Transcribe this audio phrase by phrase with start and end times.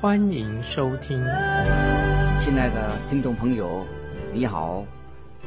[0.00, 1.18] 欢迎收听。
[2.42, 3.86] 亲爱的听众朋友，
[4.32, 4.86] 你好，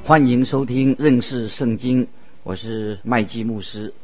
[0.04, 2.08] 欢迎收听认识圣经，
[2.44, 3.96] 我是麦基牧师。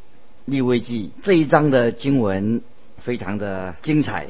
[0.45, 2.63] 利未记这一章的经文
[2.97, 4.25] 非常的精彩，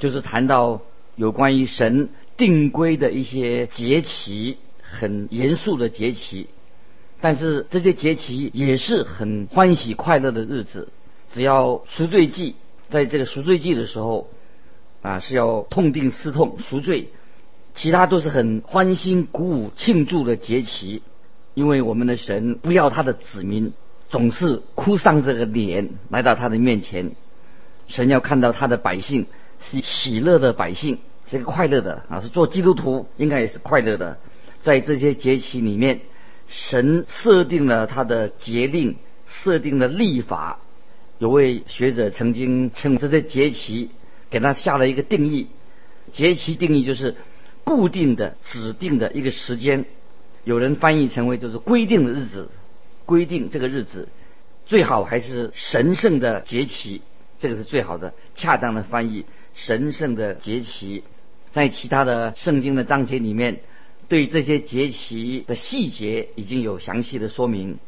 [0.00, 0.82] 就是谈到
[1.14, 6.48] 有关于神定规的一些节期，很严肃的节期。
[7.20, 10.88] 但是这些节期也是很欢喜快乐的日子。
[11.30, 12.56] 只要赎罪祭，
[12.88, 14.28] 在这个赎罪祭的时候，
[15.06, 17.08] 啊是要痛定思痛赎罪，
[17.74, 21.02] 其他都是很欢欣鼓舞庆祝的节期。
[21.54, 23.72] 因为我们的神不要他的子民。
[24.08, 27.10] 总是哭丧着个脸来到他的面前，
[27.88, 29.26] 神要看到他的百姓
[29.60, 34.16] 是喜乐的百姓，是个快乐的啊，是做基督徒应该也是快乐的。
[34.62, 36.02] 在这些节期里面，
[36.46, 38.94] 神设定了他的节令，
[39.26, 40.60] 设定了立法。
[41.18, 43.90] 有位学者曾经称这些节期，
[44.30, 45.48] 给他下了一个定义：
[46.12, 47.16] 节期定义就是
[47.64, 49.84] 固定的、指定的一个时间。
[50.44, 52.50] 有人翻译成为就是规定的日子。
[53.04, 54.08] 规定这个日子，
[54.66, 57.02] 最好还是神圣的节期，
[57.38, 59.24] 这个是最好的、恰当的翻译。
[59.54, 61.04] 神圣的节期，
[61.50, 63.60] 在其他的圣经的章节里面，
[64.08, 67.78] 对这些节期的细节已经有详细的说明。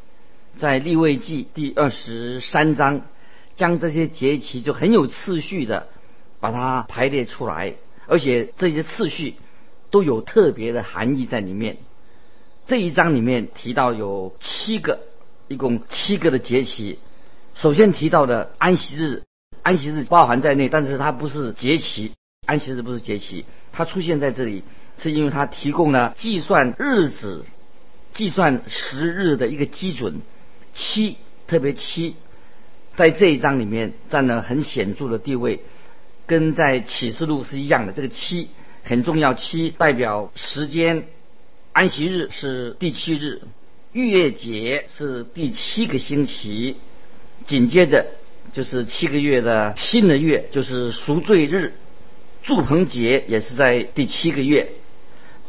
[0.55, 3.01] 在立位记第二十三章，
[3.57, 5.89] 将这些节期就很有次序的
[6.39, 7.75] 把它排列出来，
[8.07, 9.35] 而且这些次序
[9.91, 11.77] 都有特别的含义在里面。
[12.67, 15.01] 这一章里面提到有七个。
[15.51, 16.99] 一共七个的节期，
[17.55, 19.23] 首先提到的安息日，
[19.63, 22.11] 安息日包含在内，但是它不是节期，
[22.45, 24.63] 安息日不是节期，它出现在这里
[24.99, 27.47] 是因为它提供了计算日子、
[28.13, 30.21] 计算时日的一个基准。
[30.71, 31.17] 七，
[31.47, 32.15] 特别七，
[32.95, 35.63] 在这一章里面占了很显著的地位，
[36.29, 37.91] 跟在启示录是一样的。
[37.91, 38.49] 这个七
[38.83, 41.07] 很重要，七代表时间，
[41.73, 43.41] 安息日是第七日。
[43.93, 46.75] 逾越节是第七个星期，
[47.45, 48.05] 紧接着
[48.53, 51.73] 就是七个月的新的月，就是赎罪日。
[52.43, 54.69] 祝棚节也是在第七个月，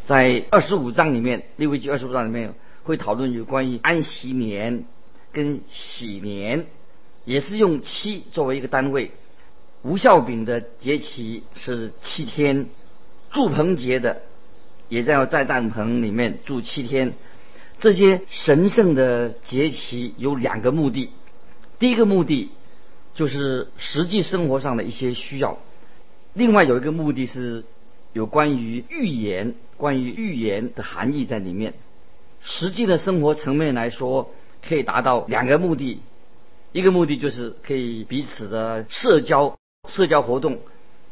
[0.06, 2.54] 在二十五章里面，利未记二十五章里面
[2.84, 4.84] 会讨论有关于安息年
[5.32, 6.64] 跟喜年，
[7.26, 9.10] 也是用七作为一个单位。
[9.82, 12.66] 无效饼的节期是七天，
[13.30, 14.22] 祝棚节的
[14.88, 17.14] 也在在帐篷里面住七天。
[17.78, 21.10] 这些神圣的节期有两个目的，
[21.78, 22.50] 第一个目的
[23.14, 25.58] 就是实际生活上的一些需要，
[26.34, 27.64] 另外有一个目的是
[28.12, 31.72] 有关于预言，关于预言的含义在里面。
[32.42, 34.30] 实际的生活层面来说，
[34.66, 36.00] 可以达到两个目的，
[36.72, 39.56] 一个目的就是可以彼此的社交、
[39.88, 40.60] 社交活动，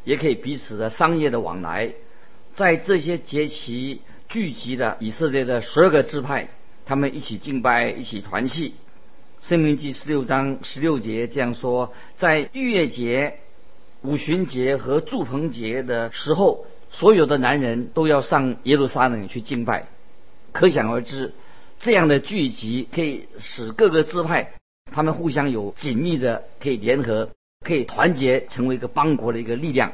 [0.03, 1.93] 也可以彼此的商业的往来。
[2.55, 6.49] 在这些节期聚集的以色列的十二个支派。
[6.85, 8.73] 他们一起敬拜，一起团契。
[9.41, 13.37] 生命记十六章十六节这样说：在逾越节、
[14.01, 19.85] 五旬节和祝棚节的时候，所有的男人都要上耶路撒冷去敬拜。
[20.51, 21.33] 可想而知，
[21.79, 24.53] 这样的聚集可以使各个支派
[24.91, 27.29] 他们互相有紧密的可以联合，
[27.61, 29.91] 可以团结成为一个邦国的一个力量。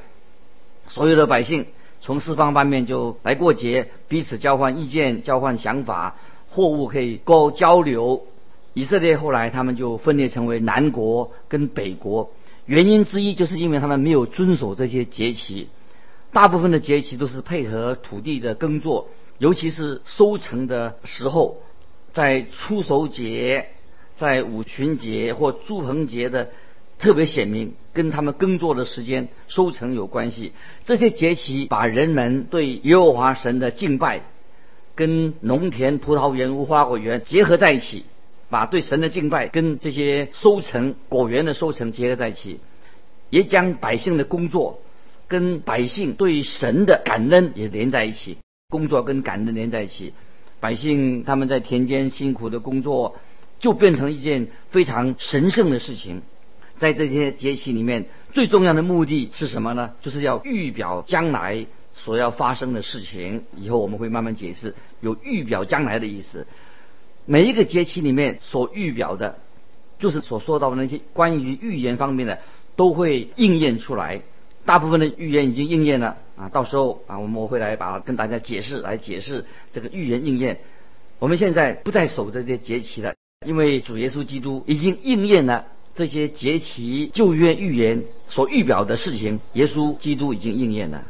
[0.87, 1.65] 所有的百姓
[1.99, 6.15] 从四方八面就来过节，彼此交换意见，交换想法。
[6.49, 8.27] 货物可以沟交流，
[8.73, 12.31] 以色列后来他们就分裂成为南国跟北国，
[12.65, 15.67] 原因之一就是因为他们没有遵守这些节期，
[16.31, 21.57] 大部分的节期都是配合土地的耕作，尤其是收成的时候，
[22.13, 23.69] 在出熟节、
[24.15, 26.51] 在五旬节或祝棚节的
[26.97, 30.51] 特别显明，跟他们耕作的时间、收成有关系。
[30.83, 34.23] 这些节期把人们对耶和华神的敬拜。
[34.97, 38.05] 跟农田、葡萄园、无花果园结合在一起，
[38.49, 42.61] 把对神的敬拜跟这些收成果园的收成结合在一起，
[43.29, 44.79] 也将百姓的工作
[45.27, 48.37] 跟百姓对神的感恩也连在一起，
[48.69, 50.13] 工作跟感恩连在一起，
[50.61, 53.17] 百姓他们在田间辛苦的工作，
[53.59, 56.21] 就变成一件非常神圣的事情。
[56.77, 59.93] 在这些节气里面，最重要的目的是什么呢？
[60.01, 63.43] 就是要预表将来所要发生的事情。
[63.55, 66.47] 以后我们会慢慢解释，有预表将来的意思。
[67.25, 69.39] 每一个节气里面所预表的，
[69.99, 72.39] 就是所说到的那些关于预言方面的，
[72.75, 74.21] 都会应验出来。
[74.65, 80.59] 大部分的预言已经应验了啊，到时候啊，我们会来把跟大家解释，来解释这个预言应验。
[81.19, 83.13] 我们现在不再守这些节期了，
[83.45, 91.05] 因为主耶稣基督已经应验了这些节期旧约预言所预表的事情，耶稣基督已经应验了。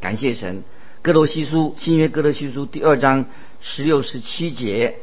[0.00, 0.64] 感谢神，
[1.02, 3.26] 哥罗西书新约哥罗西书第二章
[3.60, 4.96] 十六十七节，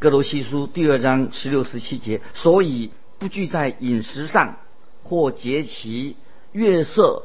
[0.00, 2.90] 哥罗西书第二章十六十七节，所以
[3.20, 4.56] 不拘在饮食上
[5.04, 6.16] 或节期、
[6.50, 7.24] 月色。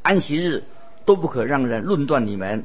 [0.00, 0.64] 安息日
[1.04, 2.64] 都不可让人论断你们，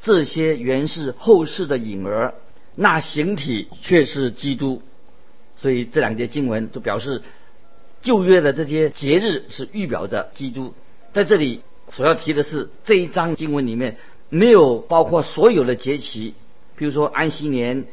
[0.00, 2.34] 这些原是后世的影儿，
[2.74, 4.82] 那形体却是基督。
[5.56, 7.22] 所以这两节经文就表示
[8.04, 10.72] 旧约的这些节日是预表着基督。
[11.12, 13.96] 在这里所要提的是这一章经文里面
[14.28, 16.34] 没有包括所有的节期，
[16.76, 17.86] 比如说安息年、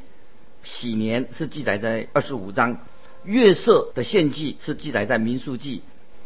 [0.61, 2.77] 喜年是记载在二十五章，
[3.23, 5.81] 月色的献祭是记载在民数记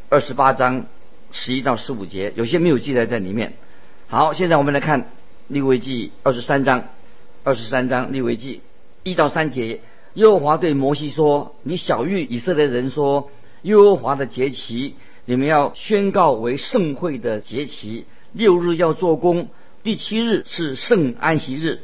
[0.10, 0.88] 二十八章。
[1.38, 3.56] 十一到十五节，有些没有记载在里面。
[4.08, 5.10] 好，现在我们来看
[5.50, 6.86] 利未记二十三章，
[7.44, 8.62] 二十三章利未记
[9.04, 9.82] 一到三节。
[10.14, 13.32] 耶和华对摩西说：“你小谕以色列人说，
[13.66, 14.94] 耶和华的节期，
[15.26, 18.06] 你们要宣告为盛会的节期。
[18.32, 19.48] 六日要做工，
[19.82, 21.80] 第七日是圣安息日，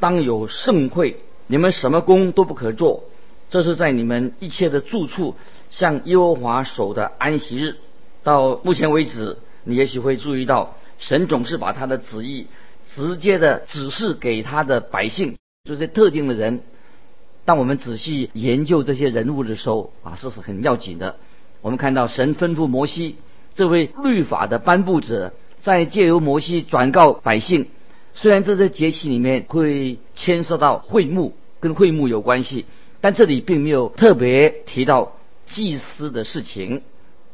[0.00, 3.04] 当有盛会，你们什么工都不可做。
[3.50, 5.34] 这是在你们一切的住处
[5.68, 7.76] 向耶和华守的安息日。”
[8.24, 12.46] 到目前为止，你也许会注意到，神总是把他的旨意
[12.94, 16.60] 直接的指示给他的百姓，就是特定的人。
[17.48, 21.16] 当我们仔细研究这些人物的时候，啊，是很要紧的。
[21.62, 23.16] 我们看到神吩咐摩西
[23.54, 27.68] 这位律法的颁布者，在借由摩西转告百姓。
[28.12, 32.66] 虽然这些节气里面会牵涉到会幕，跟会幕有关系，
[33.00, 35.16] 但这里并没有特别提到
[35.46, 36.82] 祭司的事情。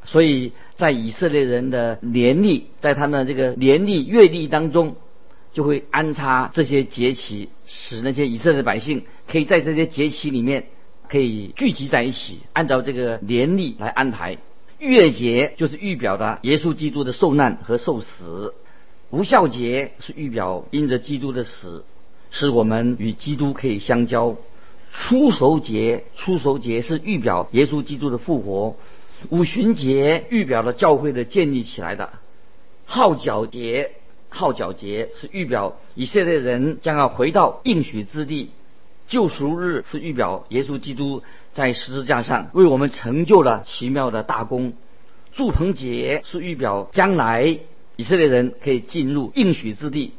[0.05, 4.95] 所以在以色列人的年历，在他们这个年历月历当中，
[5.55, 10.67] 就会安插这些节期，使那些以色列百姓可以在这些节期里面
[11.09, 14.37] 可以聚集在一起，按照这个年历来安排。
[14.79, 18.53] 月节就是预表的耶稣基督的受难和受死，
[19.09, 21.85] 无效节是预表因着基督的死，
[22.31, 24.37] 使我们与基督可以相交。
[24.91, 28.77] 初熟节，初熟节是预表耶稣基督的复活。
[29.31, 32.11] 五旬节预表了教会的建立起来的，
[32.85, 33.93] 号角节，
[34.35, 38.51] 号角节是预表以色列人将要回到应许之地，
[39.07, 41.23] 救赎日是预表耶稣基督
[41.53, 44.73] 在十字架上为我们成就了奇妙的大功，
[45.33, 47.61] 祝棚节是预表将来
[47.97, 50.13] 以色列人可以进入应许之地，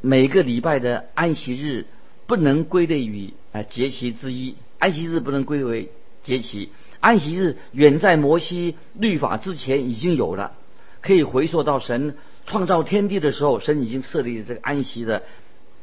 [0.00, 1.86] 每个礼拜的安息日
[2.26, 5.90] 不能归类于啊节期之一，安息日不能归为
[6.22, 6.70] 节期。
[7.00, 10.54] 安息日远在摩西律法之前已经有了，
[11.00, 12.16] 可以回溯到神
[12.48, 15.22] 创造天地的时候，神已经设立了这个安息的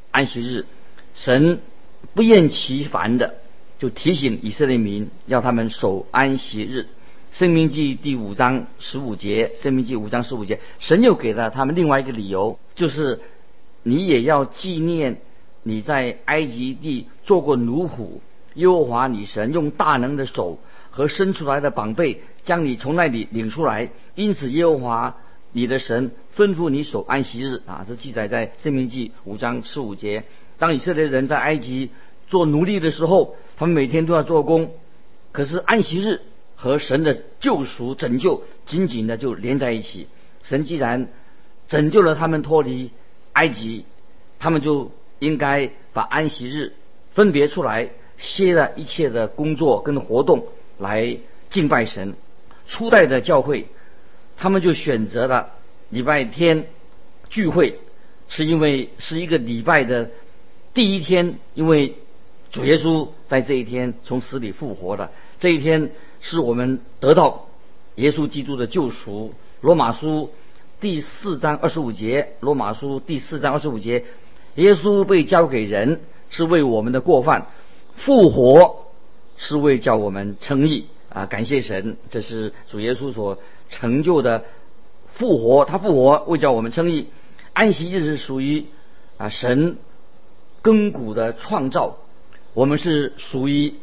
[0.09, 0.65] 安息日。
[1.13, 1.59] 神
[2.15, 3.35] 不厌其烦的
[3.77, 6.87] 就提醒以色列民要他们守安息日。
[7.31, 13.19] 生命记第五章十五节，生命记五章十五节，神又给了他们另外一个理由，就是
[13.83, 15.21] 你也要纪念
[15.61, 18.19] 你在埃及地做过奴仆，
[18.55, 20.59] 耶和华你神用大能的手。
[20.89, 23.89] 和生出来的宝贝，将你从那里领出来。
[24.15, 25.17] 因此，耶和华
[25.57, 30.25] 你的神吩咐你守安息日啊，这记载在《生命记》五章十五节。
[30.57, 31.91] 当以色列人在埃及
[32.27, 34.73] 做奴隶的时候，他们每天都要做工。
[35.31, 36.19] 可是安息日
[36.57, 40.09] 和神的救赎拯救紧紧的就连在一起。
[40.43, 41.07] 神既然
[41.69, 42.91] 拯救了他们脱离
[43.31, 43.85] 埃及，
[44.37, 46.73] 他们就应该把安息日
[47.11, 50.47] 分别出来，歇了一切的工作跟活动。
[50.79, 51.17] 来
[51.49, 52.13] 敬拜神，
[52.67, 53.67] 初代的教会，
[54.37, 55.51] 他们就选择了
[55.89, 56.67] 礼拜天
[57.29, 57.79] 聚会，
[58.27, 60.09] 是因为是一个礼拜的
[60.73, 61.95] 第一天，因为
[62.51, 67.47] 主耶稣在这一天从死里复活的，这一天是我们得到
[67.95, 69.33] 耶稣基督的救赎。
[69.61, 70.31] 罗马书
[70.79, 74.05] 第四章二十五节，罗马书第四章二十五节，
[74.55, 77.47] 耶稣被交给人，是为我们的过犯
[77.95, 78.81] 复活。
[79.37, 81.25] 是为叫我们称义啊！
[81.25, 83.37] 感谢神，这是主耶稣所
[83.69, 84.45] 成就的
[85.13, 85.65] 复活。
[85.65, 87.07] 他复活为叫我们称义。
[87.53, 88.65] 安息日是属于
[89.17, 89.77] 啊神
[90.63, 91.97] 亘古的创造，
[92.53, 93.75] 我们是属于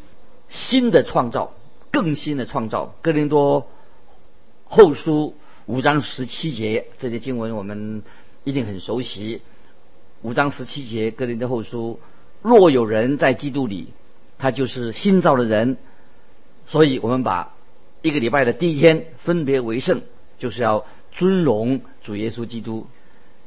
[0.49, 1.53] 新的创造，
[1.91, 2.95] 更新的创造。
[3.01, 3.69] 哥林多
[4.65, 5.35] 后书
[5.67, 8.03] 五章十七节这些经文我们
[8.45, 9.41] 一定很熟悉。
[10.23, 11.99] 五章十七节，哥林多后书：
[12.43, 13.89] 若有人在基督里，
[14.39, 15.79] 他就是新造的人。
[16.67, 17.55] 所以我们把
[18.03, 20.03] 一个礼拜的第一天分别为圣，
[20.39, 22.87] 就是要尊荣主耶稣基督。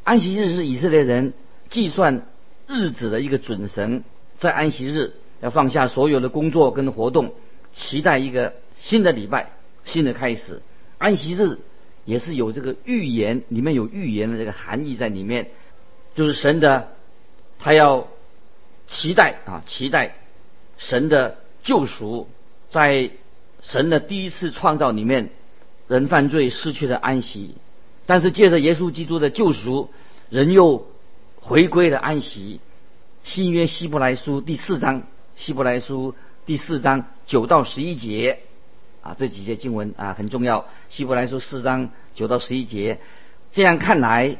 [0.04, 1.34] 安息日是以色列人
[1.70, 2.26] 计算
[2.68, 4.04] 日子的一个准绳，
[4.38, 7.34] 在安息日要放下所有的工作跟活动，
[7.74, 9.52] 期待一个新的礼拜、
[9.84, 10.62] 新的开始。
[10.98, 11.58] 安息日
[12.06, 15.50] 也是有这个预言，里面有预言的这个含义在里面，
[16.16, 16.90] 就是神的
[17.60, 18.08] 他要
[18.88, 20.16] 期待啊，期待
[20.78, 22.30] 神的救赎，
[22.70, 23.12] 在
[23.68, 25.32] 神的第一次创造里面，
[25.88, 27.56] 人犯罪失去了安息。
[28.06, 29.90] 但是借着耶稣基督的救赎，
[30.30, 30.86] 人又
[31.38, 32.60] 回归了安息。
[33.24, 35.02] 新约希伯来书第四章，
[35.36, 36.14] 希伯来书
[36.46, 38.38] 第四章九到十一节，
[39.02, 40.68] 啊，这几节经文啊很重要。
[40.90, 43.00] 希伯来书四章九到十一节，
[43.52, 44.38] 这样看来，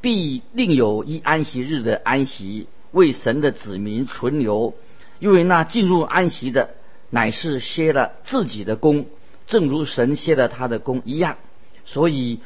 [0.00, 4.74] 必另有一安息日的安息，为神的子民存留，
[5.20, 6.74] 因为那进入安息的，
[7.10, 9.06] 乃是歇了自己的功，
[9.46, 11.36] 正如神歇了他的功一样。
[11.84, 12.40] 所以。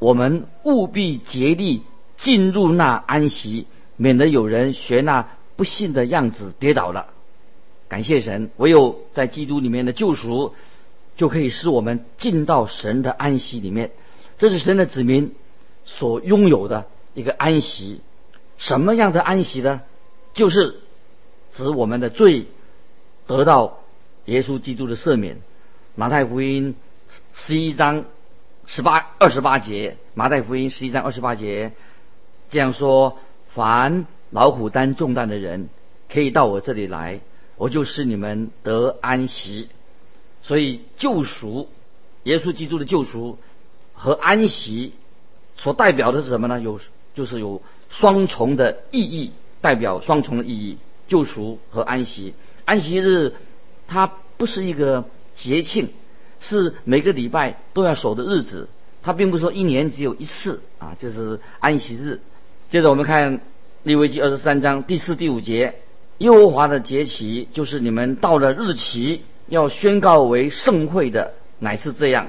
[0.00, 1.82] 我们务必竭力
[2.18, 7.08] 进入那安息，免得有人学那不幸的样子跌倒了。
[7.88, 10.54] 感谢神，唯有在基督里面的救赎，
[11.16, 13.90] 就可以使我们进到神的安息里面。
[14.38, 15.34] 这是神的子民
[15.84, 18.00] 所拥有的一个安息。
[18.56, 19.82] 什么样的安息呢？
[20.32, 20.76] 就是
[21.56, 22.46] 指我们的罪
[23.26, 23.80] 得到
[24.28, 25.38] 耶稣基督的赦免。
[25.94, 26.74] 马太福音
[27.34, 28.04] 十一章。
[28.70, 31.72] 十八二十八节，马太福音十一章二十八节
[32.50, 33.16] 这样说：
[33.54, 35.70] 凡老虎担重担的人，
[36.12, 37.20] 可以到我这里来，
[37.56, 39.70] 我就使你们得安息。
[40.42, 41.70] 所以救赎，
[42.24, 43.38] 耶稣基督的救赎
[43.94, 44.92] 和安息
[45.56, 46.60] 所代表的是什么呢？
[46.60, 46.78] 有
[47.14, 49.32] 就是有双重的意义，
[49.62, 50.76] 代表双重的意义。
[51.08, 52.34] 救赎和安息，
[52.66, 53.32] 安息日
[53.88, 55.04] 它不是一个
[55.34, 55.88] 节庆。
[56.40, 58.68] 是每个礼拜都要守的日子，
[59.02, 62.20] 它并不是说一年只有一次啊，就是安息日。
[62.70, 63.40] 接着我们看
[63.82, 65.74] 利未记二十三章第四、第五节，
[66.18, 72.28] 耶和华的节期就是你们到了日期要宣告为盛会的，乃是这样：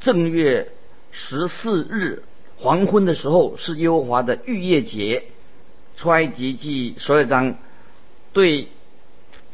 [0.00, 0.72] 正月
[1.10, 2.22] 十四日
[2.56, 5.24] 黄昏的时候是耶和华的逾越节。
[5.98, 7.56] 出埃及记十二章
[8.32, 8.68] 对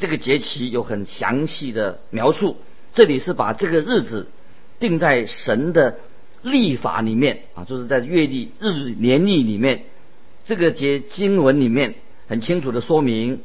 [0.00, 2.56] 这个节期有很详细的描述。
[2.94, 4.28] 这里是把这个日子
[4.80, 5.98] 定在神的
[6.42, 9.84] 历法里面啊，就是在月历、日年历里面。
[10.46, 11.94] 这个节经文里面
[12.26, 13.42] 很清楚的说明，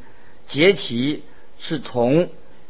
[0.47, 1.23] 节期
[1.59, 2.29] 是从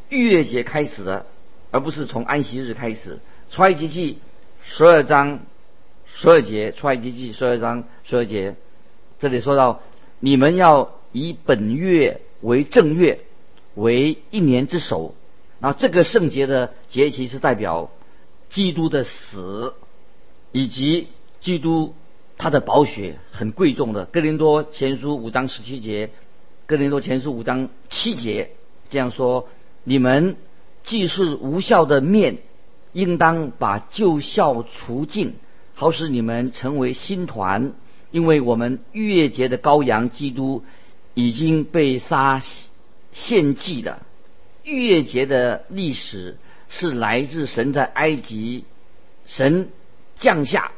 [0.10, 1.27] 逾越节开始的，
[1.70, 3.20] 而不是从安息日开始。
[3.51, 4.18] 出埃及记
[4.63, 5.42] 十二章
[6.12, 8.56] 十二节，出埃及记十二章十二节，
[9.20, 9.82] 这里说到
[10.20, 13.20] 你们要以本月为正月，
[13.75, 15.13] 为一年之首。
[15.60, 17.89] 那这个圣节的节期是代表
[18.50, 19.74] 基督的死，
[20.51, 21.08] 以及
[21.39, 21.94] 基督
[22.38, 24.05] 他的宝血很贵重的。
[24.05, 26.10] 哥林多前书五章十七节，
[26.65, 28.51] 哥林多前书五章七节
[28.89, 29.48] 这样说：
[29.84, 30.36] 你们
[30.84, 32.39] 既是无效的面，
[32.91, 35.36] 应当把旧效除尽，
[35.74, 37.74] 好使你们成为新团。
[38.12, 40.63] 因为我们逾越节的羔羊基督
[41.15, 42.41] 已经被杀
[43.16, 44.04] 献祭的。
[44.64, 46.38] 逾越节的历史
[46.70, 48.66] 是来自神在埃及
[49.26, 49.70] 神
[50.16, 50.72] 降下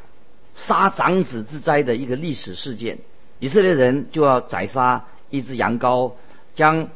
[0.55, 2.99] 杀长子之灾的一个历史事件。
[3.39, 6.13] 以色列人就要宰杀一只羊羔，
[6.55, 6.89] 将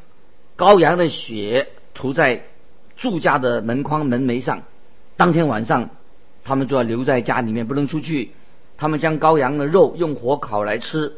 [0.58, 2.44] 羔羊的血涂在
[2.98, 4.64] 住家的门框门楣上。
[5.18, 5.90] 当天晚上，
[6.44, 8.32] 他们就要留在家里面，不能出去。
[8.78, 11.14] 他们将羔羊的肉用火烤来吃。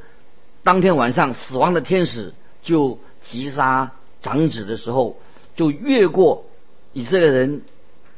[0.64, 5.20] 当天晚上，死亡的天使就击杀长子的时候。
[5.56, 6.48] 就越过
[6.94, 7.62] 以色列人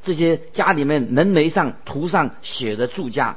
[0.03, 3.35] 这些家里面门楣上涂上血的住家。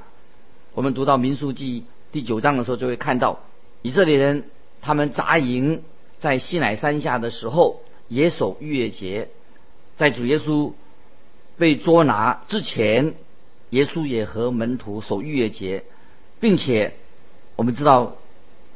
[0.73, 1.83] 我们读到民数记
[2.13, 3.41] 第九章的时候，就会看到
[3.83, 4.45] 以色列人
[4.81, 5.83] 他们扎营
[6.21, 9.31] 在西乃山下的时候，也守逾越节。
[9.97, 10.75] 在主耶稣
[11.57, 13.15] 被捉拿之前，
[13.71, 15.83] 耶稣也和门徒守逾越节，
[16.39, 16.95] 并且
[17.57, 18.17] 我们知道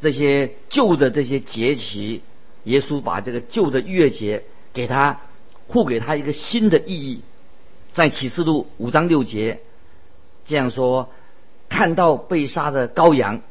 [0.01, 2.23] 这些旧的这些节期，
[2.65, 4.45] 耶稣把这个旧的逾越节。
[4.75, 5.21] 给他，
[5.69, 7.21] 互给他一个新的意义，
[7.93, 9.61] 在启示录五章六节
[10.47, 11.11] 这样说：
[11.69, 13.43] 看到被杀的羔羊，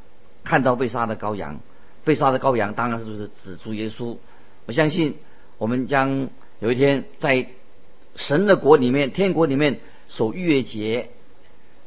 [0.43, 1.59] 看到被杀的羔羊，
[2.03, 4.17] 被杀的羔羊当然是不是指主耶稣。
[4.65, 5.13] 我相信
[5.59, 7.45] 我们将有一天在
[8.15, 11.11] 神的国里面，天国里面守逾越节。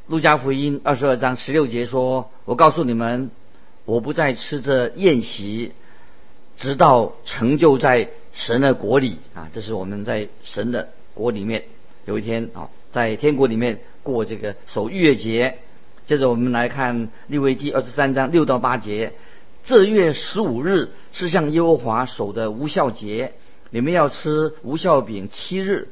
[0.07, 3.31] 路加福音二十二章十六节说：我告诉你们，
[3.83, 5.73] 我不再吃这宴席，
[6.57, 9.49] 直到成就在神的国里啊！
[9.53, 11.63] 这是我们在神的国里面
[12.05, 15.59] 有一天啊，在天国里面过这个守逾越节。
[16.05, 19.13] 接着我们来看利未记二十三章六到八节：
[19.63, 23.33] 这月十五日是向耶和华守的无效节，
[23.71, 25.89] 你们要吃无效饼七日。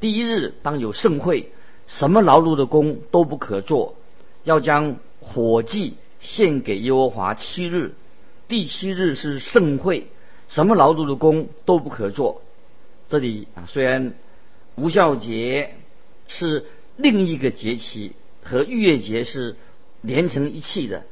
[0.00, 1.50] 第一日当有盛会，
[1.86, 3.94] 什么劳碌的工都不可做，
[4.42, 7.94] 要将火祭献给耶和华七日。
[8.52, 10.08] 第七日是盛会，
[10.46, 12.42] 什么劳碌的工都不可做。
[13.08, 14.12] 这里啊，虽然
[14.74, 15.76] 无效节
[16.28, 16.66] 是
[16.98, 18.12] 另一个节期。
[18.42, 19.56] 和逾越节是
[20.02, 21.04] 连成一气的，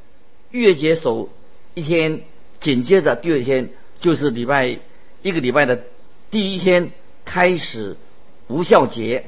[0.50, 1.30] 逾越节守
[1.72, 2.20] 一天，
[2.60, 3.70] 紧接着第二天
[4.00, 4.78] 就是礼拜
[5.22, 5.80] 一个礼拜的
[6.30, 6.90] 第一天
[7.24, 7.96] 开始
[8.48, 9.24] 无效节，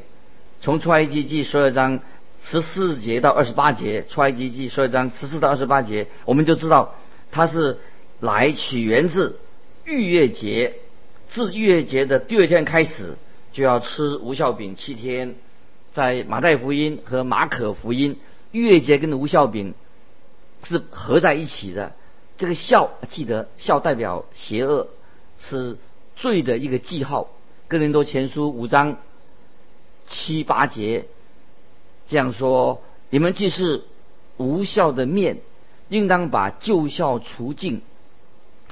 [0.61, 2.01] 从出埃及记十二章
[2.45, 6.95] 十四节到二十八节，出埃及记十二章十四到二十八节，我们就知道
[7.31, 7.79] 它是
[8.23, 9.41] 来取源自
[9.85, 10.75] 逾越节，
[11.29, 13.17] 自逾越节的第二天开始
[13.53, 15.35] 就要吃无效饼七天。
[15.93, 18.17] 在马太福音和马可福音，
[18.53, 19.75] 逾越节跟无效饼
[20.63, 21.95] 是合在一起的。
[22.39, 24.87] 这个孝记得孝代表邪恶，
[25.41, 25.77] 是
[26.15, 27.29] 罪的一个记号。
[27.67, 28.99] 哥林多前书五章
[30.07, 31.07] 七八节
[32.07, 33.83] 这样说：你们既是
[34.37, 35.41] 无效的面，
[35.89, 37.83] 应当把旧孝除尽，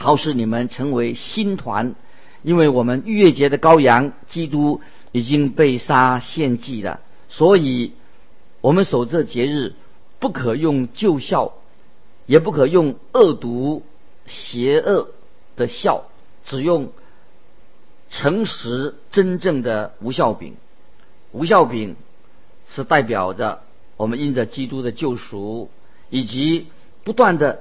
[0.00, 1.94] 好使你们成为新团。
[2.42, 4.80] 因为我们逾越节的羔羊基督
[5.12, 7.00] 已经被杀献祭了。
[7.28, 7.92] 所以，
[8.62, 9.74] 我们守这节日，
[10.18, 11.52] 不可用旧孝，
[12.24, 13.82] 也不可用恶毒、
[14.24, 15.10] 邪恶
[15.54, 16.04] 的孝，
[16.46, 16.92] 只用
[18.08, 20.56] 诚实、真正的无孝饼。
[21.32, 21.94] 无孝饼
[22.70, 23.60] 是代表着
[23.98, 25.70] 我们因着基督的救赎，
[26.08, 26.68] 以及
[27.04, 27.60] 不断的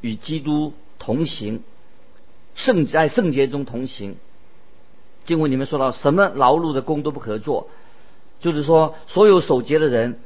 [0.00, 1.64] 与基督同行，
[2.54, 4.14] 圣在圣节中同行。
[5.24, 7.68] 经文里面说到，什么劳碌的工都不可做。
[8.38, 10.20] 就是说，所有守节的人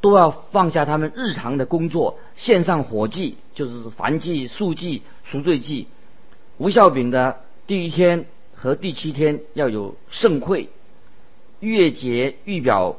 [0.00, 5.86] 都要放下他们日常的工作，献上火祭，就是燔祭、素祭、赎罪祭。
[6.58, 10.70] 无效饼的第一天和第七天要有盛会。
[11.60, 12.96] 月节预表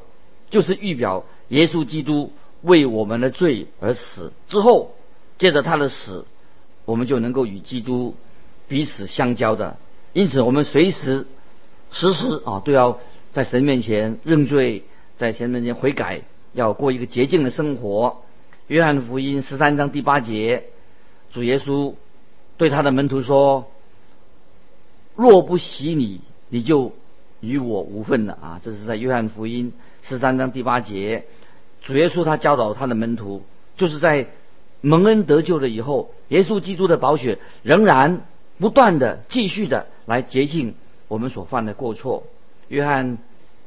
[0.49, 2.31] 就是预表耶稣基督
[2.62, 4.95] 为我们的罪而死之后，
[5.38, 6.25] 借着他的死，
[6.86, 8.15] 我们就能够与基督
[8.67, 9.78] 彼此相交的。
[10.13, 11.26] 因此，我们随时、
[11.91, 13.00] 时时啊都要。
[13.34, 14.84] 在神面前认罪，
[15.17, 16.22] 在神面前悔改，
[16.54, 18.22] 要过一个洁净的生活。
[18.67, 20.65] 约翰福音十三章第八节，
[21.32, 21.96] 主耶稣
[22.58, 23.72] 对他的门徒说
[25.17, 26.91] ：“若不洗你，你就
[27.39, 31.26] 与我无份了。”啊，这是在约翰福音十三章第八节，
[31.82, 33.41] 主耶稣他教导他的门徒，
[33.78, 34.28] 就是在
[34.86, 38.26] 蒙恩得救了以后，耶稣基督的宝血仍然
[38.60, 40.76] 不断的、继续的来洁净
[41.08, 42.26] 我们所犯的过错。
[42.67, 43.17] 约翰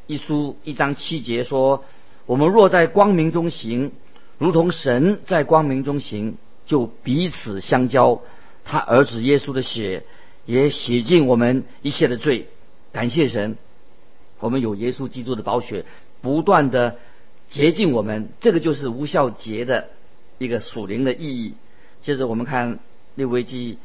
[0.07, 1.85] 一书一章七节说
[2.27, 3.93] ：“我们若在光明中行，
[4.37, 8.21] 如同神在光明中行，就彼此相交。
[8.67, 10.05] 他儿子耶稣的血
[10.45, 12.49] 也洗净我们一切的罪。
[12.93, 13.57] 感谢神，
[14.39, 15.87] 我们有耶稣基督的宝血，
[16.21, 16.97] 不断的
[17.49, 18.29] 洁净我们。
[18.41, 19.89] 这个就是无效节的
[20.39, 21.55] 一个属灵的意义。
[22.03, 22.79] 接着我们看
[23.15, 23.79] 利未记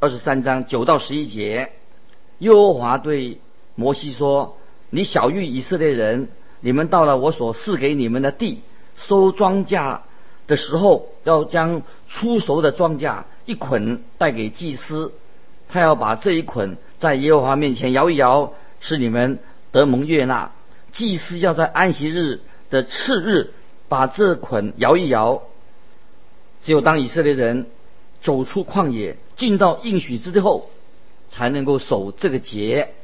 [0.00, 1.72] 二十三章九到十一节，
[2.38, 3.38] 耶和华对
[3.74, 4.56] 摩西说。”
[4.90, 6.28] 你小谕以色列人，
[6.62, 8.62] 你们到了我所赐给你们的地，
[8.96, 9.98] 收庄稼
[10.46, 15.12] 的时候，要将出熟的庄稼一捆带给祭司，
[15.68, 19.40] 他要把这一捆在耶和华面前摇一摇，使你们
[19.72, 20.52] 得蒙悦纳。
[20.90, 22.40] 祭司要在安息日
[22.70, 23.52] 的次日
[23.90, 25.42] 把这捆摇一摇。
[26.62, 27.66] 只有当以色列人
[28.22, 30.70] 走出旷野，进到应许之地后，
[31.28, 32.94] 才能够守这个节。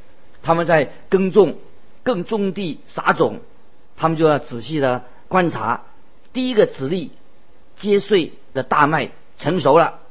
[0.41, 1.55] 他们在耕种。
[2.03, 3.39] 更种地撒种，
[3.97, 5.85] 他们就要仔细的观察。
[6.33, 7.09] 第一个子粒
[7.77, 10.01] 结穗的大麦成熟了，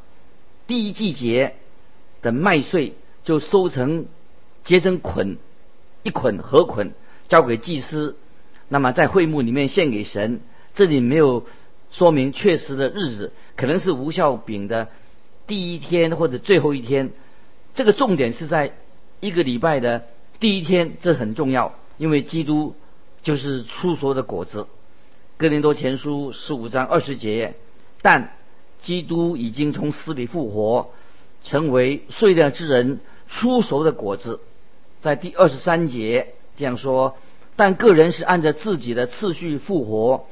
[0.67, 1.55] 第一季节
[2.21, 4.07] 的麦穗就收成
[4.65, 5.37] 结成捆，
[6.03, 6.95] 一捆合捆
[7.29, 8.17] 交给祭司，
[8.69, 10.41] 那么在会幕里面献给神。
[10.75, 11.47] 这里没有
[11.95, 14.89] 说明确实的日子，可能是无效饼的
[15.47, 17.13] 第一天或者最后一天。
[17.75, 18.73] 这个重点是在
[19.21, 20.03] 一个礼拜的
[20.41, 21.73] 第一天，这很重要。
[21.97, 22.75] 因为基督
[23.23, 24.63] 就是出熟的果子，
[25.37, 27.55] 《哥林多前书》十五章二十节。
[28.03, 28.33] 但
[28.83, 30.91] 基督已经从死里复活，
[31.45, 34.41] 成为碎掉之人出熟的果子。
[35.01, 37.17] 在第二十三节这样说：
[37.55, 40.27] 但个人是按照自己的次序复活，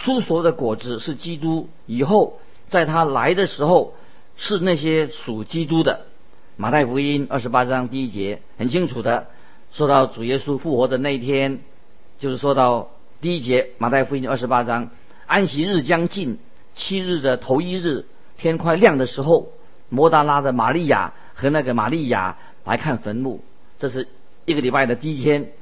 [0.00, 3.94] 出熟的果子是基督以后在他来的时候
[4.36, 6.06] 是那些属基督的。
[6.56, 9.26] 马太福音二十八章第一节很清楚的
[9.72, 11.60] 说到主耶稣复活的那一天，
[12.18, 12.88] 就是说到
[13.20, 14.88] 第一节马太福音二十八章
[15.26, 16.38] 安息日将近，
[16.74, 18.06] 七日的头一日
[18.38, 19.48] 天快亮的时候，
[19.90, 23.42] 摩达拉的玛利亚和那个玛利亚来看坟墓，
[23.78, 24.08] 这是
[24.46, 25.52] 一个礼拜的第一天。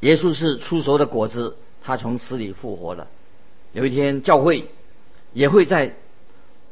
[0.00, 3.08] 耶稣是出熟的果子，他从死里复活了。
[3.72, 4.68] 有一天教会
[5.32, 5.94] 也会在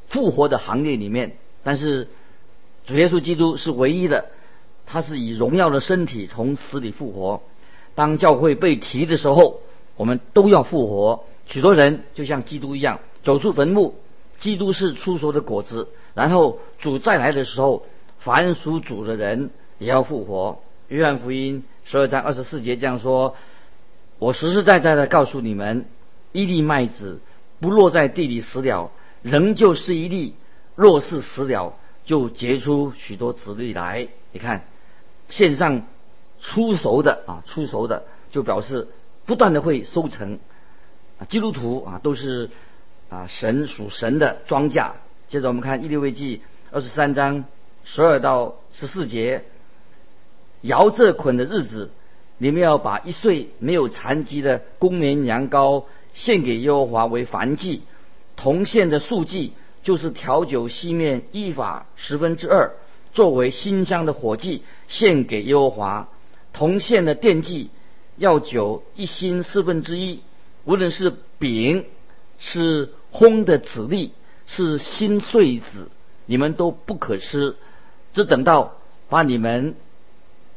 [0.08, 2.08] 复活的行列里面，但是。
[2.86, 4.26] 主耶稣基督是唯一的，
[4.86, 7.42] 他是以荣耀的身体从死里复活。
[7.96, 9.60] 当教会被提的时候，
[9.96, 11.24] 我们都要复活。
[11.46, 13.96] 许多人就像基督一样走出坟墓。
[14.38, 17.84] 基督是出熟的果子，然后主再来的时候，
[18.20, 20.62] 凡属主的人也要复活。
[20.86, 23.34] 约翰福音十二章二十四节这样说
[24.20, 25.86] ：“我实实在在的告诉你们，
[26.36, 27.20] 一粒麦子
[27.60, 28.90] 不落在地里死了，
[29.22, 30.34] 仍旧是一粒；
[30.74, 31.72] 若是死了，”
[32.04, 34.06] 就结出许多子粒来。
[34.32, 34.64] 你看，
[35.28, 35.82] 线上
[36.40, 38.86] 出熟的啊，出熟的就表示
[39.24, 40.38] 不断的会收成。
[41.18, 42.50] 啊，基督徒啊都是
[43.08, 44.92] 啊神属神的庄稼。
[45.28, 46.38] 接着我们看《一六未记》
[46.70, 47.44] 二十三章
[47.82, 49.42] 十二到十四节，
[50.60, 51.90] 摇这捆的日子，
[52.38, 55.84] 你们要把一岁没有残疾的公绵羊羔
[56.16, 57.82] 献给耶和华为燔祭，
[58.34, 59.52] 同献的素祭。
[59.86, 62.72] 就是调酒西面一法十分之二，
[63.12, 66.08] 作为新香的火祭献给耶和华。
[66.52, 67.70] 同献的奠祭
[68.16, 70.22] 要酒一心四分之一，
[70.64, 71.84] 无论是饼
[72.40, 74.10] 是烘的子粒
[74.48, 75.88] 是新穗子，
[76.24, 77.54] 你们都不可吃，
[78.12, 79.76] 只等到把你们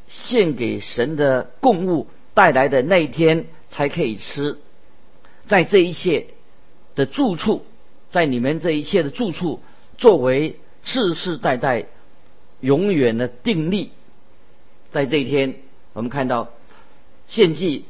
[0.08, 4.58] 献给神的供物带来的那一天才可以吃。
[5.50, 6.28] 在这一切
[6.96, 7.66] 的住处。
[8.12, 9.62] 在你们这一切的住处，
[10.00, 11.86] 作为世世代代
[12.60, 13.92] 永远的定力，
[14.90, 15.58] 在这一天，
[15.94, 16.50] 我们看到
[17.28, 17.86] 献祭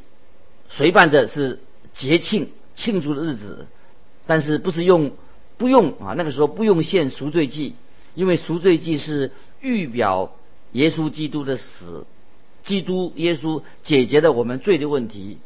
[0.67, 1.61] 随伴着是
[1.93, 3.67] 节庆庆祝的日子，
[4.27, 5.13] 但是不是用
[5.55, 6.15] 不用啊？
[6.17, 7.75] 那个时候不用献赎罪祭，
[8.13, 10.35] 因为赎罪祭是预表
[10.73, 12.05] 耶稣基督的死，
[12.65, 15.37] 基督耶稣解决了我们罪的问题。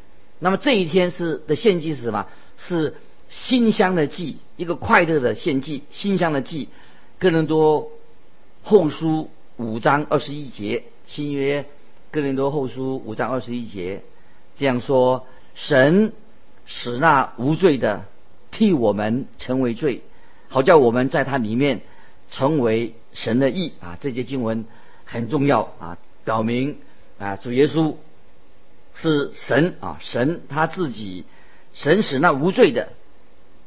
[0.43, 2.27] 那么这一天是的献祭是什么？
[2.57, 2.93] 是。
[3.29, 6.69] 馨香的祭，一个快乐的献祭，馨香的祭。
[7.17, 7.89] 哥林多
[8.61, 11.65] 后书五章二十一节，新约
[12.11, 14.03] 哥林多后书五章二十一节
[14.55, 15.25] 这样说：
[15.55, 16.13] 神
[16.67, 18.05] 使那无罪的
[18.51, 20.03] 替我们成为罪，
[20.47, 21.81] 好叫我们在他里面
[22.29, 23.97] 成为神的义啊！
[23.99, 24.65] 这节经文
[25.05, 26.77] 很重要啊，表明
[27.17, 27.95] 啊主耶稣
[28.95, 31.25] 是神啊，神他自己，
[31.73, 32.89] 神使那无罪的。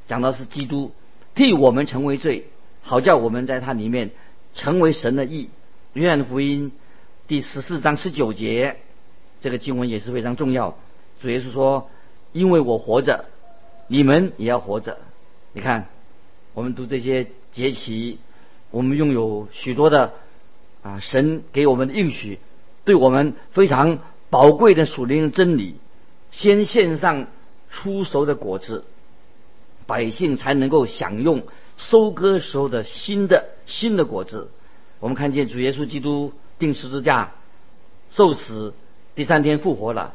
[0.06, 0.92] 讲到是基督
[1.34, 2.46] 替我们成为罪，
[2.82, 4.10] 好叫我们在他里面
[4.54, 5.50] 成为神的义。
[5.94, 6.72] 约翰福音
[7.26, 8.76] 第十四章十九节，
[9.40, 10.78] 这个经文也是非常重要。
[11.20, 11.90] 主耶稣说
[12.32, 13.24] ：“因为我活着，
[13.88, 14.98] 你们也要活着。”
[15.52, 15.86] 你看，
[16.54, 18.18] 我们读这些节期，
[18.70, 20.12] 我们拥有许多的
[20.82, 22.38] 啊，神给我们的应许，
[22.84, 23.98] 对我们非常
[24.30, 25.76] 宝贵的属灵真理。
[26.32, 27.28] 先献上
[27.70, 28.84] 出熟的果子。
[29.86, 31.44] 百姓才能够享用
[31.76, 34.50] 收割时候的新的新的果子。
[34.98, 37.34] 我们看见主耶稣基督定十字架、
[38.10, 38.74] 受死，
[39.14, 40.14] 第三天复活了，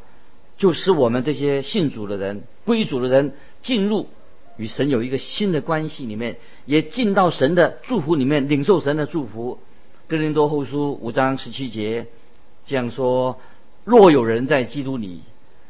[0.58, 4.10] 就使我们这些信主的人、归主的人进入
[4.58, 9.60] 与神有一个新的关系里面，也进到神的祝福里面，领受神的祝福。
[10.10, 12.08] 哥林多后书五章十七节
[12.66, 13.40] 这样说：
[13.84, 15.22] 若有人在基督里，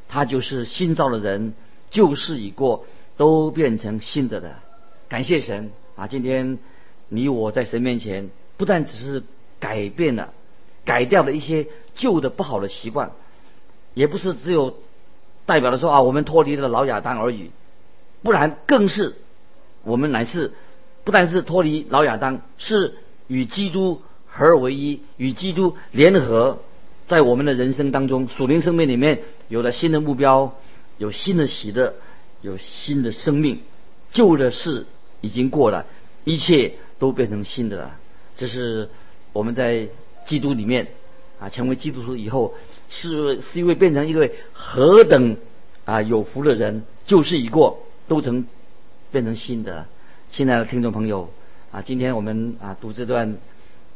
[0.08, 1.54] 他就是新造的人，
[1.90, 2.86] 旧事已过。
[3.18, 4.64] 都变成新的了，
[5.08, 6.08] 感谢神啊！
[6.08, 6.58] 今天
[7.08, 9.22] 你我在神面前，不但只是
[9.60, 10.34] 改变了、
[10.86, 13.12] 改掉了一些旧的不好的习惯，
[13.94, 14.76] 也不是只有
[15.46, 17.52] 代表的说啊，我们脱离了老亚当而已，
[18.24, 19.18] 不然更是
[19.84, 20.54] 我们乃是
[21.04, 22.96] 不但是脱离老亚当，是
[23.28, 26.58] 与基督合而为一，与基督联合，
[27.12, 29.20] 在我们的人生当中，属灵生命里面
[29.50, 30.56] 有了新的目标，
[30.98, 31.94] 有新的喜乐。
[32.44, 33.60] 有新的生命，
[34.12, 34.88] 旧的事
[35.20, 35.86] 已经过了，
[36.24, 38.00] 一切都变成新的了。
[38.36, 38.90] 这是
[39.32, 39.90] 我们在
[40.26, 40.88] 基督里面
[41.40, 42.56] 啊，成为基督徒以后，
[42.90, 45.38] 是是一位变成一位何等
[45.86, 46.84] 啊有福的人。
[47.06, 48.48] 旧事已过，都成
[49.12, 49.86] 变成新的。
[50.32, 51.30] 亲爱的听众朋友
[51.70, 53.38] 啊，今天我们啊读这段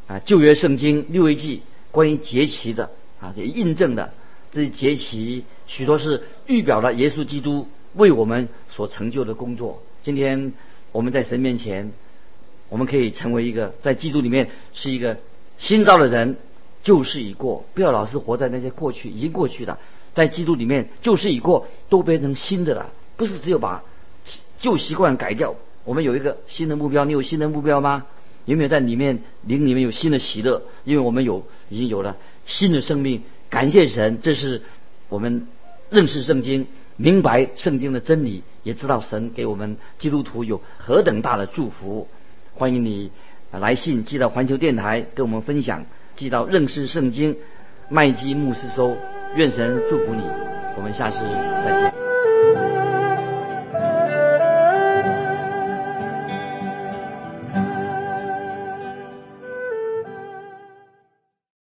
[0.06, 4.14] 啊旧约圣经六一记关于节期的啊，也印证的
[4.52, 7.68] 这些节期许多是预表了耶稣基督。
[7.96, 9.82] 为我们所成就的工作。
[10.04, 10.52] 今天
[10.92, 11.94] 我们在神面前，
[12.68, 15.18] 我们可以成为一个在基督里面是一个
[15.58, 16.36] 新造的人，
[16.84, 19.80] 旧事已过，不要老是活在那些过去已经过去的，
[20.14, 22.92] 在基督里面旧事已过，都变成新的了。
[23.16, 23.82] 不是只有把
[24.60, 27.06] 旧习惯改掉，我们有一个新的目标。
[27.06, 28.06] 你有新的目标吗？
[28.44, 30.62] 有没有在里面灵里面有新的喜乐？
[30.84, 34.62] 因为我们有已经有了新的生命，感谢神，这是
[35.10, 35.48] 我们
[35.90, 42.08] 认识圣经、明白圣经的真理，也知道神给我们基督徒有何等大的祝福。
[42.54, 43.12] 欢迎你
[43.52, 47.36] 来信寄到环球电台跟我们分享，寄到认识圣经
[47.90, 48.96] 麦基牧师收。
[49.36, 50.24] 愿神祝福你，
[50.78, 51.18] 我们下次
[51.64, 52.05] 再见。